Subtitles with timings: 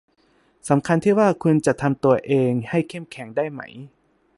[0.69, 3.61] สำคัญที่ว่าคุณจะทำตัวเองให้เข้มแข็งได้ไหม